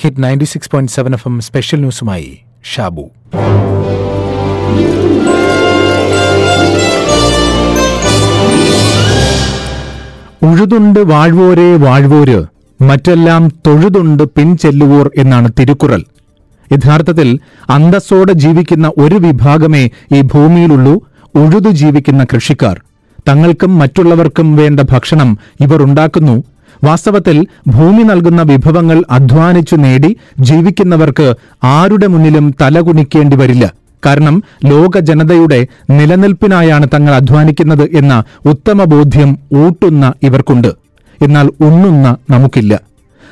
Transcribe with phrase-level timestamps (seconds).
[0.00, 2.28] Hit ninety six point seven F M special ന്യൂസുമായി
[2.64, 3.04] Shabu.
[10.48, 12.44] ഉഴുതുണ്ട് വാഴ്വോരെ വാഴ്വോര്
[12.82, 16.04] മറ്റെല്ലാം തൊഴുതുണ്ട് പിൻചെല്ലുവോർ എന്നാണ് തിരുക്കുറൽ.
[16.72, 17.38] യഥാർത്ഥത്തിൽ
[17.70, 20.94] അന്തസ്സോടെ ജീവിക്കുന്ന ഒരു വിഭാഗമേ ഈ ഭൂമിയിലുള്ളൂ
[21.34, 22.76] ഉഴുതു ജീവിക്കുന്ന കൃഷിക്കാർ.
[23.28, 26.36] തങ്ങൾക്കും മറ്റുള്ളവർക്കും വേണ്ട ഭക്ഷണം ഇവർ ഉണ്ടാക്കുന്നു
[26.84, 31.34] വാസ്തവത്തിൽ ഭൂമി നൽകുന്ന വിഭവങ്ങൾ അധ്വാനിച്ചു നേടി ജീവിക്കുന്നവർക്ക്
[31.64, 33.72] ആരുടെ മുന്നിലും തലകുണിക്കേണ്ടി വരില്ല.
[34.06, 40.68] കാരണം ലോക ജനതയുടെ നിലനിൽപ്പിനായാണ് തങ്ങൾ അധ്വാനിക്കുന്നത് എന്ന ഉത്തമബോധ്യം ഊട്ടുന്ന ഇവർക്കുണ്ട്.
[41.22, 42.80] എന്നാൽ ഉണ്ണുന്ന നമുക്കില്ല.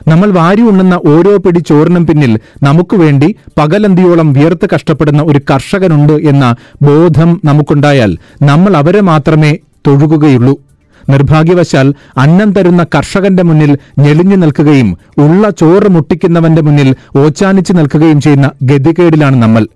[0.09, 6.57] നമ്മൾ വാരി ഉണ്ണുന്ന ഓരോ പിടി ചോറിനും പിന്നിൽ നമുക്ക് വേണ്ടി പകലന്തിയോളം വിയർത്ത് കഷ്ടപ്പെടുന്ന ഒരു കർഷകനുണ്ട് എന്ന
[6.83, 10.66] ബോധം നമുക്കുണ്ടായാൽ നമ്മൾ അവരെ മാത്രമേ തൊഴുകുകയുള്ളൂ.
[11.09, 19.37] നിർഭാഗ്യവശാൽ അന്നം തരുന്ന കർഷകന്റെ മുന്നിൽ ഞെളിഞ്ഞു നിൽക്കുകയും ഉള്ള ചോറ് മുട്ടിക്കുന്നവന്റെ മുന്നിൽ ഓച്ചാനിച്ചു നിൽക്കുകയും ചെയ്യുന്ന ഗതികേടിലാണ്
[19.37, 19.66] നമ്മൾ.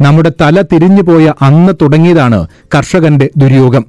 [0.00, 3.84] നമ്മുടെ തല തിരിഞ്ഞുപോയ അന്ന് തുടങ്ങിയതാണ് കർഷകന്റെ ദുര്യോഗം.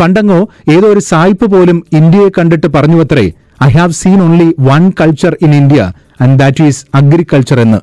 [0.00, 3.32] പണ്ടങ്ങോ ഏതോ ഒരു സായിപ്പ് പോലും ഇന്ത്യയെ കണ്ടിട്ട് പറഞ്ഞു അത്രേ
[3.64, 7.78] I have seen only one culture in India and that is agriculture എന്ന്.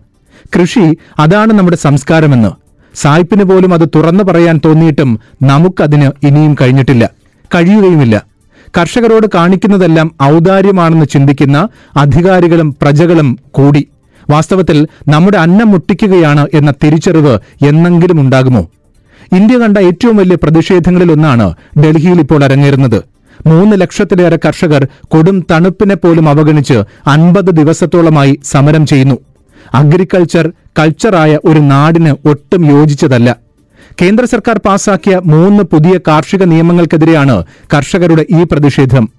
[0.56, 2.52] കൃഷി അതാണ് നമ്മുടെ സംസ്കാരമെന്ന്.
[2.96, 7.10] സായിപ്പിന് പോലും അത് തുറന്നു പറയാൻ തോന്നിയിട്ടും നമുക്കതിന് ഇനിയും കഴിഞ്ഞിട്ടില്ല
[7.56, 8.29] കഴിയുകയുമില്ല.
[8.78, 13.88] കർഷകരോട് കാണിക്കുന്നതെല്ലാം ഔദാര്യമാണെന്ന് ചിന്തിക്കുന്ന അധികാരികളും പ്രജകളും കൂടി.
[14.30, 18.68] വാസ്തവത്തിൽ നമ്മുടെ അന്നം മുട്ടിക്കുകയാണ് എന്ന തിരിച്ചറിവ് എന്നെങ്കിലും ഉണ്ടാകുമോ?
[19.36, 23.04] ഇന്ത്യ കണ്ട ഏറ്റവും വലിയ പ്രതിഷേധങ്ങളിലൊന്നാണ് ഡൽഹിയിൽ ഇപ്പോൾ അരങ്ങേറുന്നത്.
[23.48, 29.18] മൂന്ന് ലക്ഷത്തിലേറെ കർഷകർ കൊടും തണുപ്പിനെ പോലും അവഗണിച്ച് അൻപത് ദിവസത്തോളമായി സമരം ചെയ്യുന്നു.
[29.74, 33.49] അഗ്രികൾച്ചർ കൾച്ചറായ ഒരു നാടിന് ഒട്ടും യോജിച്ചതല്ല.
[34.02, 39.10] കേന്ദ്ര സർക്കാർ പാസാക്കിയ മൂന്ന് പുതിയ കാർഷിക നിയമങ്ങൾക്കെതിരെയാണ് കർഷകരുടെ ഈ പ്രതിഷേധം.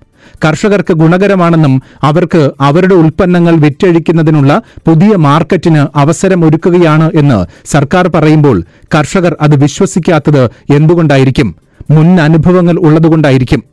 [0.44, 8.62] കർഷകർക്ക് ഗുണകരമാണെന്നും അവർക്ക് അവരുടെ ഉൽപ്പന്നങ്ങൾ വിറ്റഴിക്കുന്നതിനുള്ള പുതിയ മാർക്കറ്റിന് അവസരം ഒരുക്കുകയാണ് എന്ന് സർക്കാർ പറയുമ്പോൾ
[8.94, 11.56] കർഷകർ അത് വിശ്വസിക്കാത്തത് എന്തുകൊണ്ടായിരിക്കും?
[11.90, 13.64] മുൻ അനുഭവങ്ങൾ ഉള്ളതുകൊണ്ടായിരിക്കും.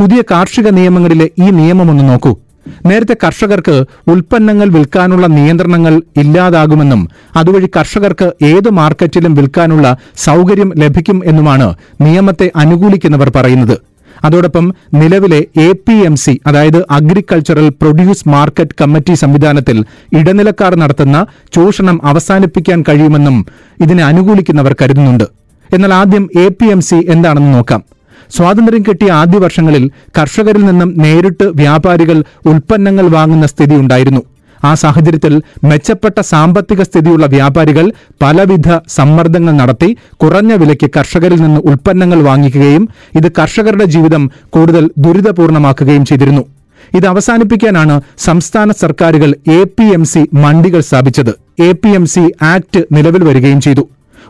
[0.00, 2.38] പുതിയ കാർഷിക നിയമങ്ങളിലെ ഈ നിയമമൊന്ന് നോക്കൂ.
[2.86, 12.52] നേരത്തെ കർഷകർക്ക് ഉൽപ്പന്നങ്ങൾ വിൽക്കാനുള്ള നിയന്ത്രണങ്ങൾ ഇല്ലാതാകുമെന്നും അതുവഴി കർഷകർക്ക് ഏത് മാർക്കറ്റിലും വിൽക്കാനുള്ള സൗകര്യം ലഭിക്കും എന്നുമാണ് നിയമത്തെ
[12.56, 13.76] അനുകൂലിക്കുന്നവർ പറയുന്നത്.
[14.24, 22.00] അതോടൊപ്പം നിലവിലെ എ പി എം സി അതായത് അഗ്രികൾച്ചറൽ പ്രൊഡ്യൂസ് മാർക്കറ്റ് കമ്മിറ്റി സംവിധാനത്തിൽ ഇടനിലക്കാർ നടത്തുന്ന ചൂഷണം
[22.04, 23.46] അവസാനിപ്പിക്കാൻ കഴിയുമെന്നും
[23.80, 25.24] ഇതിനെ അനുകൂലിക്കുന്നവർ കരുതുന്നുണ്ട്.
[25.74, 27.91] എന്നാൽ ആദ്യം എ പി എം സി എന്താണെന്ന് നോക്കാം.
[28.36, 29.84] സ്വാതന്ത്ര്യം കിട്ടിയ ആദ്യ വർഷങ്ങളിൽ
[30.18, 34.22] കർഷകരിൽ നിന്നും നേരിട്ട് വ്യാപാരികൾ ഉൽപ്പന്നങ്ങൾ വാങ്ങുന്ന സ്ഥിതി ഉണ്ടായിരുന്നു.
[34.64, 35.32] ആ സാഹചര്യത്തിൽ
[35.64, 37.86] മെച്ചപ്പെട്ട സാമ്പത്തിക സ്ഥിതിയുള്ള വ്യാപാരികൾ
[38.22, 39.88] പലവിധ സമ്മർദ്ദങ്ങൾ നടത്തി
[40.22, 42.84] കുറഞ്ഞ വിലയ്ക്ക് കർഷകരിൽ നിന്ന് ഉൽപ്പന്നങ്ങൾ വാങ്ങിക്കുകയും
[43.18, 46.44] ഇത് കർഷകരുടെ ജീവിതം കൂടുതൽ ദുരിതപൂർണമാക്കുകയും ചെയ്തിരുന്നു.
[46.94, 51.32] ഇത് അവസാനിപ്പിക്കാനാണ് സംസ്ഥാന സർക്കാരുകൾ എ പി എം സി മണ്ടികൾ സ്ഥാപിച്ചത്.
[51.68, 53.84] A P M C act നിലവിൽ വരികയും ചെയ്തു.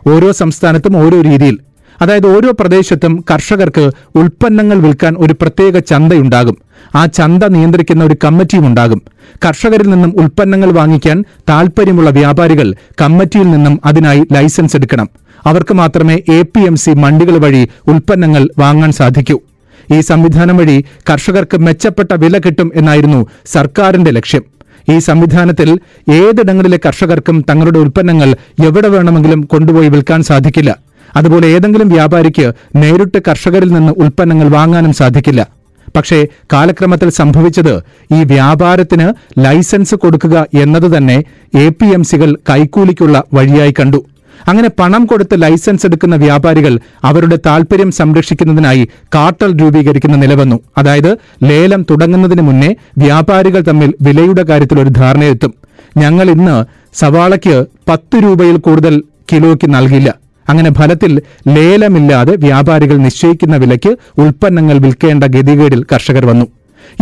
[0.07, 1.55] ഓരോ സംസ്ഥാനത്തും ഓരോ രീതിയിൽ
[2.03, 3.83] അതായത് ഓരോ പ്രദേശത്തും കർഷകർക്ക്
[4.15, 6.57] ഉൽപ്പന്നങ്ങൾ വിൽക്കാൻ ഒരു പ്രത്യേക ചന്തയുണ്ടാകും.
[6.95, 9.01] ആ ചന്ത നിയന്ത്രിക്കുന്ന ഒരു കമ്മിറ്റിയും ഉണ്ടാകും.
[9.45, 15.09] കർഷകരിൽ നിന്നും ഉൽപ്പന്നങ്ങൾ വാങ്ങിക്കാൻ താൽപ്പര്യമുള്ള വ്യാപാരികൾ കമ്മിറ്റിയിൽ നിന്നും അതിനായി ലൈസൻസ് എടുക്കണം.
[15.45, 19.39] അവർക്ക് മാത്രമേ എ പി എം സി മണ്ടികൾ വഴി ഉൽപ്പന്നങ്ങൾ വാങ്ങാൻ സാധിക്കൂ.
[19.93, 24.43] ഈ സംവിധാനം വഴി കർഷകർക്ക് മെച്ചപ്പെട്ട വില കിട്ടും എന്നായിരുന്നു സർക്കാരിന്റെ ലക്ഷ്യം.
[24.91, 25.79] ഈ സംവിധാനത്തിൽ
[26.11, 30.92] ഏതിടങ്ങളിലെ കർഷകർക്കും തങ്ങളുടെ ഉൽപ്പന്നങ്ങൾ എവിടെ വേണമെങ്കിലും കൊണ്ടുപോയി വിൽക്കാൻ സാധിക്കില്ല.
[31.15, 35.63] അതുപോലെ ഏതെങ്കിലും വ്യാപാരിക്ക് നേരിട്ട് കർഷകരിൽ നിന്ന് ഉൽപ്പന്നങ്ങൾ വാങ്ങാനും സാധിക്കില്ല.
[35.95, 37.83] പക്ഷേ കാലക്രമത്തിൽ സംഭവിച്ചത്
[38.15, 41.23] ഈ വ്യാപാരത്തിന് ലൈസൻസ് കൊടുക്കുക എന്നത് തന്നെ
[41.55, 44.05] എ പി എം സികൾ കൈക്കൂലിക്കുള്ള വഴിയായി കണ്ടു.
[44.47, 52.41] അങ്ങനെ പണം കൊടുത്ത് ലൈസൻസ് എടുക്കുന്ന വ്യാപാരികൾ അവരുടെ താൽപര്യം സംരക്ഷിക്കുന്നതിനായി കാർട്ടൽ രൂപീകരിക്കുന്ന നിലവന്നു അതായത് ലേലം തുടങ്ങുന്നതിന്
[52.41, 55.53] മുന്നേ വ്യാപാരികൾ തമ്മിൽ വിലയുടെ കാര്യത്തിൽ ഒരു ധാരണയെത്തും.
[55.97, 60.22] ഞങ്ങൾ ഇന്ന് സവാളയ്ക്ക് പത്ത് രൂപയിൽ കൂടുതൽ കിലോയ്ക്ക് നൽകില്ല.
[60.49, 66.45] അങ്ങനെ ഫലത്തിൽ ലേലമില്ലാതെ വ്യാപാരികൾ നിശ്ചയിക്കുന്ന വിലയ്ക്ക് ഉൽപ്പന്നങ്ങൾ വിൽക്കേണ്ട ഗതികേടിൽ കർഷകർ വന്നു.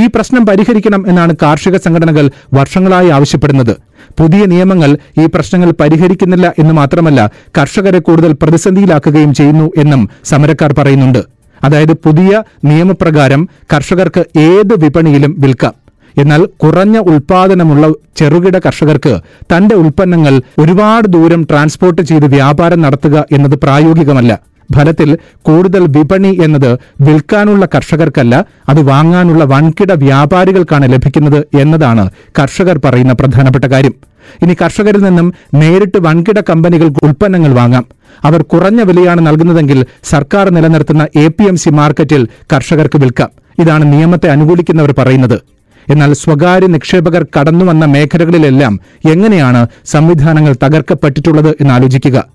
[0.04, 3.78] ഈ പ്രശ്നം പരിഹരിക്കണം എന്നാണ് കാർഷിക സംഘടനകൾ വർഷങ്ങളായി ആവശ്യപ്പെടുന്നത്.
[4.20, 11.24] പുതിയ നിയമങ്ങൾ ഈ പ്രശ്നങ്ങൾ പരിഹരിക്കുന്നില്ല എന്ന് മാത്രമല്ല കർഷകരെ കൂടുതൽ പ്രതിസന്ധിയിലാക്കുകയും ചെയ്യുന്നു എന്നും സമരക്കാർ പറയുന്നുണ്ട്.
[11.64, 15.74] അതായത് പുതിയ നിയമപ്രകാരം കർഷകർക്ക് ഏത് വിപണിയിലും വിൽക്കാം.
[16.18, 24.40] എന്നാൽ കുറഞ്ഞ ഉൽപാദനമുള്ള ചെറുകിട കർഷകർക്ക് തന്റെ ഉൽപ്പന്നങ്ങൾ ഒരുപാട് ദൂരം ട്രാൻസ്പോർട്ട് ചെയ്ത് വ്യാപാരം നടത്തുക എന്നത് പ്രായോഗികമല്ല.
[24.76, 32.10] ഫലത്തിൽ കൂടുതൽ വിപണി എന്നത് വിൽക്കാനുള്ള കർഷകർക്കല്ല അത് വാങ്ങാനുള്ള വൻകിട വ്യാപാരികൾക്കാണ് ലഭിക്കുന്നത് എന്നതാണ്
[32.40, 33.94] കർഷകർ പറയുന്ന പ്രധാനപ്പെട്ട കാര്യം.
[34.42, 37.86] ഇനി കർഷകരിൽ നിന്നും നേരിട്ട് വൻകിട കമ്പനികൾക്ക് ഉൽപ്പന്നങ്ങൾ വാങ്ങാം.
[38.24, 41.30] അവർ കുറഞ്ഞ വിലയാണ് നൽകുന്നതെങ്കിൽ സർക്കാർ നിലനിർത്തുന്ന എ
[41.70, 43.30] മാർക്കറ്റിൽ കർഷകർക്ക് വിൽക്കാം.
[43.60, 45.42] ഇതാണ് നിയമത്തെ അനുകൂലിക്കുന്നവർ പറയുന്നത്.
[45.90, 48.80] എന്നാൽ സ്വകാര്യ നിക്ഷേപകർ കടന്നുവന്ന മേഖലകളിലെല്ലാം
[49.12, 52.26] എങ്ങനെയാണ് സംവിധാനങ്ങൾ തകർക്കപ്പെട്ടിട്ടുള്ളത് എന്നാലോചിക്കുക.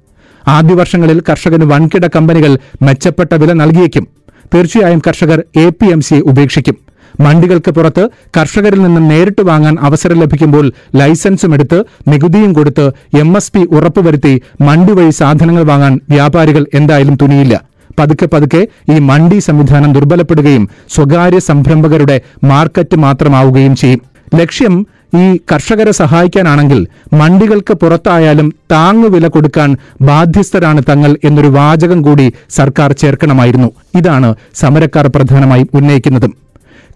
[0.48, 4.08] ആദ്യ വർഷങ്ങളിൽ കർഷകന് വൻകിട കമ്പനികൾ മെച്ചപ്പെട്ട വില നൽകിയേക്കും.
[4.54, 6.76] തീർച്ചയായും കർഷകർ എ പി എം സിയെ ഉപേക്ഷിക്കും.
[7.20, 13.58] മണ്ടികൾക്ക് പുറത്ത് കർഷകരിൽ നിന്ന് നേരിട്ട് വാങ്ങാൻ അവസരം ലഭിക്കുമ്പോൾ ലൈസൻസും എടുത്ത് നികുതിയും കൊടുത്ത് എം എസ് പി
[13.58, 17.75] ഉറപ്പുവരുത്തി മണ്ടി വഴി സാധനങ്ങൾ വാങ്ങാൻ വ്യാപാരികൾ എന്തായാലും തുനിയില്ല.
[17.98, 24.00] പതുക്കെ പതുക്കെ ഈ മണ്ടി സംവിധാനം ദുർബലപ്പെടുകയും സ്വകാര്യ സംരംഭകരുടെ മാർക്കറ്റ് മാത്രമാവുകയും ചെയ്യും.
[24.34, 24.86] ലക്ഷ്യം
[25.16, 33.72] ഈ കർഷകരെ സഹായിക്കാനാണെങ്കിൽ മണ്ടികൾക്ക് പുറത്തായാലും താങ്ങുവില കൊടുക്കാൻ ബാധ്യസ്ഥരാണ് തങ്ങൾ എന്നൊരു വാചകം കൂടി സർക്കാർ ചേർക്കണമായിരുന്നു.
[33.94, 36.32] ഇതാണ് സമരക്കാർ പ്രധാനമായും ഉന്നയിക്കുന്നതും.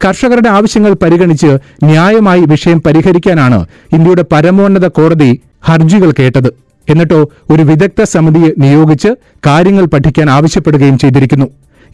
[0.04, 5.30] കർഷകരുടെ ആവശ്യങ്ങൾ പരിഗണിച്ച് ന്യായമായി വിഷയം പരിഹരിക്കാനാണ് ഇന്ത്യയുടെ പരമോന്നത കോടതി
[5.68, 6.69] ഹർജികൾ കേട്ടത്.
[6.88, 9.08] എന്നിട്ടോ ഒരു വിദഗ്ധ സമിതിയെ നിയോഗിച്ച്
[9.46, 11.46] കാര്യങ്ങൾ പഠിക്കാൻ ആവശ്യപ്പെടുകയും ചെയ്തിരിക്കുന്നു.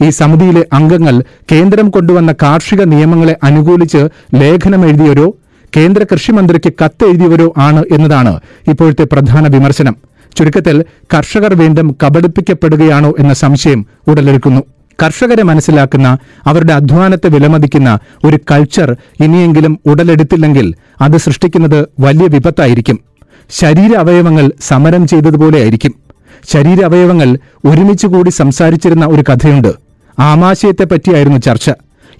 [0.04, 5.34] ഈ സമിതിയിലെ അംഗങ്ങൾ കേന്ദ്രം കൊണ്ടുവന്ന കാർഷിക നിയമങ്ങളെ അനുകൂലിച്ച് ലേഖനം എഴുതിയവരോ
[5.76, 9.96] കേന്ദ്ര കൃഷിമന്ത്രിക്ക് കത്തെഴുതിയവരോ ആണ് എന്നതാണ് ഇപ്പോഴത്തെ പ്രധാന വിമർശനം.
[10.36, 10.84] ചുരുക്കത്തിൽ
[11.14, 14.60] കർഷകർ വീണ്ടും കബളിപ്പിക്കപ്പെടുകയാണോ എന്ന സംശയം ഉടലെടുക്കുന്നു.
[15.02, 23.15] കർഷകരെ മനസ്സിലാക്കുന്ന അവരുടെ അധ്വാനത്തെ വിലമതിക്കുന്ന ഒരു കൾച്ചർ ഇനിയെങ്കിലും ഉടലെടുത്തില്ലെങ്കിൽ അത് സൃഷ്ടിക്കുന്നത് വലിയ വിപത്തായിരിക്കും.
[23.50, 25.94] ശരീര അവയവങ്ങൾ സമരം ചെയ്തതുപോലെയായിരിക്കും
[26.48, 29.74] ശരീര അവയവങ്ങൾ ഒരുമിച്ച് കൂടി സംസാരിച്ചിരുന്ന ഒരു കഥയുണ്ട്.
[30.18, 31.70] ആമാശയത്തെപ്പറ്റിയായിരുന്നു ചർച്ച.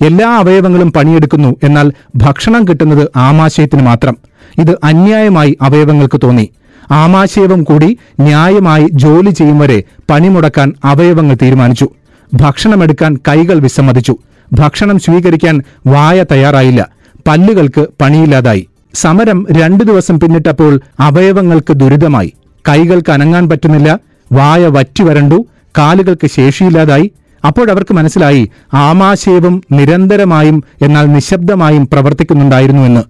[0.04, 4.16] എല്ലാ അവയവങ്ങളും പണിയെടുക്കുന്നു എന്നാൽ ഭക്ഷണം കിട്ടുന്നത് ആമാശയത്തിന് മാത്രം.
[4.58, 6.50] ഇത് അന്യായമായി അവയവങ്ങൾക്ക് തോന്നി.
[6.90, 11.88] ആമാശയവും കൂടി ന്യായമായി ജോലി ചെയ്യും വരെ പണിമുടക്കാൻ അവയവങ്ങൾ തീരുമാനിച്ചു.
[12.34, 14.16] ഭക്ഷണമെടുക്കാൻ കൈകൾ വിസമ്മതിച്ചു.
[14.52, 16.88] ഭക്ഷണം സ്വീകരിക്കാൻ വായ തയ്യാറായില്ല.
[17.28, 18.66] പല്ലുകൾക്ക് പണിയില്ലാതായി.
[18.96, 22.32] സമരം രണ്ടു ദിവസം പിന്നിട്ടപ്പോൾ അവയവങ്ങൾക്ക് ദുരിതമായി.
[22.68, 23.98] കൈകൾക്ക് അനങ്ങാൻ പറ്റുന്നില്ല.
[24.32, 25.46] വായ വറ്റിവരണ്ടു
[25.78, 27.12] കാലുകൾക്ക് ശേഷിയില്ലാതായി.
[27.46, 33.02] അപ്പോഴവർക്ക് മനസ്സിലായി ആമാശയവും നിരന്തരമായും എന്നാൽ നിശബ്ദമായും പ്രവർത്തിക്കുന്നുണ്ടായിരുന്നുവെന്ന്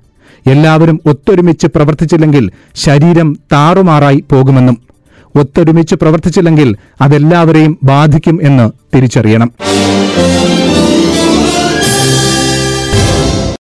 [0.51, 4.79] എല്ലാവരും ഒത്തൊരുമിച്ച് പ്രവർത്തിച്ചില്ലെങ്കിൽ ശരീരം താറുമാറായി പോകുമെന്നും.
[5.35, 9.53] ഒത്തൊരുമിച്ച് പ്രവർത്തിച്ചില്ലെങ്കിൽ അതെല്ലാവരെയും ബാധിക്കും എന്ന് തിരിച്ചറിയണം.